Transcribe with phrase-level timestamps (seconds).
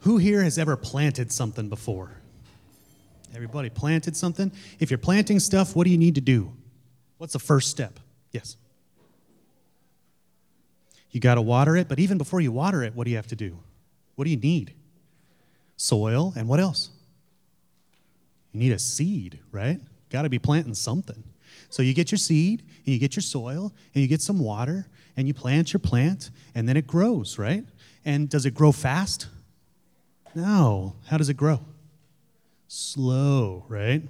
[0.00, 2.12] Who here has ever planted something before?
[3.34, 4.52] Everybody planted something?
[4.78, 6.52] If you're planting stuff, what do you need to do?
[7.18, 7.98] What's the first step?
[8.32, 8.56] Yes.
[11.10, 13.26] You got to water it, but even before you water it, what do you have
[13.28, 13.58] to do?
[14.14, 14.74] What do you need?
[15.76, 16.90] Soil, and what else?
[18.52, 19.80] You need a seed, right?
[20.10, 21.22] Got to be planting something.
[21.70, 24.86] So you get your seed, and you get your soil, and you get some water,
[25.16, 27.64] and you plant your plant, and then it grows, right?
[28.04, 29.28] And does it grow fast?
[30.38, 30.94] No.
[31.08, 31.58] How does it grow?
[32.68, 34.02] Slow, right?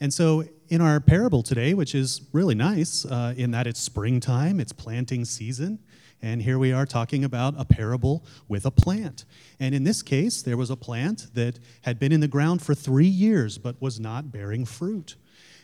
[0.00, 4.60] And so in our parable today, which is really nice uh, in that it's springtime,
[4.60, 5.78] it's planting season,
[6.22, 9.26] and here we are talking about a parable with a plant.
[9.60, 12.74] And in this case, there was a plant that had been in the ground for
[12.74, 15.16] three years but was not bearing fruit.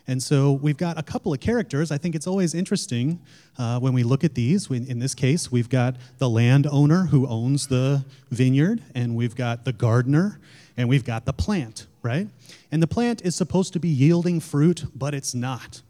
[0.06, 1.90] And so we've got a couple of characters.
[1.90, 3.20] I think it's always interesting
[3.58, 4.68] uh, when we look at these.
[4.68, 9.64] We, in this case, we've got the landowner who owns the vineyard, and we've got
[9.64, 10.38] the gardener,
[10.76, 12.28] and we've got the plant, right?
[12.70, 15.80] And the plant is supposed to be yielding fruit, but it's not.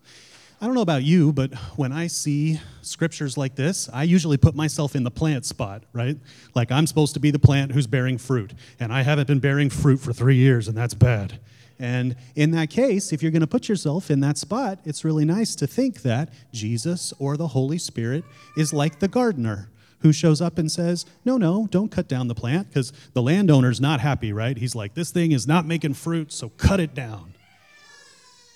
[0.64, 4.54] I don't know about you, but when I see scriptures like this, I usually put
[4.54, 6.16] myself in the plant spot, right?
[6.54, 9.68] Like I'm supposed to be the plant who's bearing fruit, and I haven't been bearing
[9.68, 11.38] fruit for three years, and that's bad.
[11.78, 15.26] And in that case, if you're going to put yourself in that spot, it's really
[15.26, 18.24] nice to think that Jesus or the Holy Spirit
[18.56, 22.34] is like the gardener who shows up and says, No, no, don't cut down the
[22.34, 24.56] plant, because the landowner's not happy, right?
[24.56, 27.34] He's like, This thing is not making fruit, so cut it down.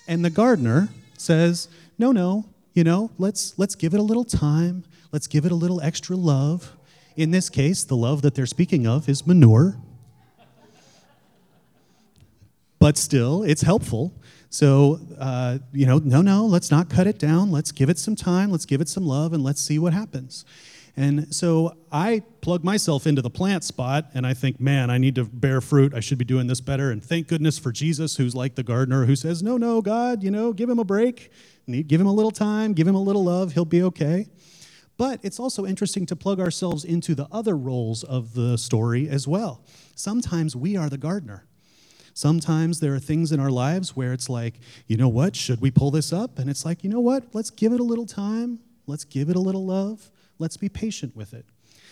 [0.07, 1.67] And the gardener says,
[1.99, 4.85] no, no, you know, let's let's give it a little time.
[5.11, 6.75] Let's give it a little extra love.
[7.15, 9.77] In this case, the love that they're speaking of is manure.
[12.79, 14.13] but still, it's helpful.
[14.49, 17.51] So, uh, you know, no, no, let's not cut it down.
[17.51, 18.49] Let's give it some time.
[18.49, 20.45] Let's give it some love and let's see what happens.
[20.99, 25.15] And so I plug myself into the plant spot and I think, man, I need
[25.15, 25.93] to bear fruit.
[25.93, 26.91] I should be doing this better.
[26.91, 30.29] And thank goodness for Jesus, who's like the gardener who says, no, no, God, you
[30.29, 31.31] know, give him a break.
[31.87, 34.27] Give him a little time, give him a little love, he'll be okay.
[34.97, 39.25] But it's also interesting to plug ourselves into the other roles of the story as
[39.25, 39.63] well.
[39.95, 41.45] Sometimes we are the gardener.
[42.13, 44.55] Sometimes there are things in our lives where it's like,
[44.87, 46.39] you know what, should we pull this up?
[46.39, 49.37] And it's like, you know what, let's give it a little time, let's give it
[49.37, 51.45] a little love, let's be patient with it.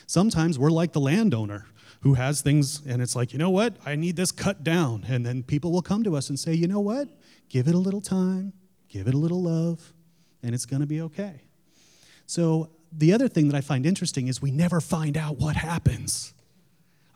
[0.07, 1.65] Sometimes we're like the landowner
[2.01, 5.05] who has things and it's like, you know what, I need this cut down.
[5.07, 7.07] And then people will come to us and say, you know what,
[7.49, 8.53] give it a little time,
[8.87, 9.93] give it a little love,
[10.41, 11.41] and it's going to be okay.
[12.25, 16.33] So, the other thing that I find interesting is we never find out what happens.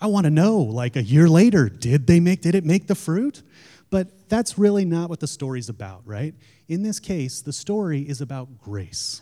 [0.02, 2.96] I want to know, like a year later, did they make, did it make the
[2.96, 3.42] fruit?
[3.90, 6.34] But that's really not what the story's about, right?
[6.68, 9.22] In this case, the story is about grace.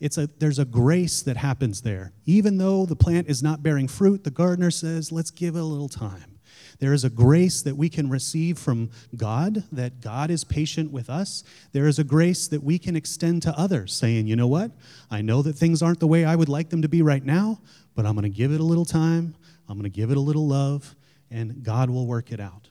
[0.00, 2.12] It's a, there's a grace that happens there.
[2.24, 5.64] Even though the plant is not bearing fruit, the gardener says, let's give it a
[5.64, 6.38] little time.
[6.78, 11.10] There is a grace that we can receive from God, that God is patient with
[11.10, 11.42] us.
[11.72, 14.70] There is a grace that we can extend to others, saying, you know what?
[15.10, 17.60] I know that things aren't the way I would like them to be right now,
[17.96, 19.34] but I'm going to give it a little time.
[19.68, 20.94] I'm going to give it a little love,
[21.30, 22.68] and God will work it out.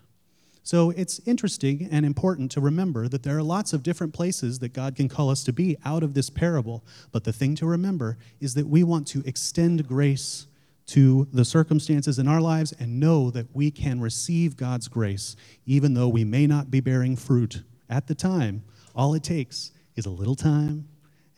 [0.67, 4.73] So it's interesting and important to remember that there are lots of different places that
[4.73, 6.83] God can call us to be out of this parable.
[7.13, 10.45] But the thing to remember is that we want to extend grace
[10.87, 15.93] to the circumstances in our lives and know that we can receive God's grace even
[15.93, 18.61] though we may not be bearing fruit at the time.
[18.93, 20.89] All it takes is a little time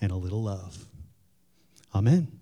[0.02, 0.88] and a little love.
[1.94, 2.39] Amen.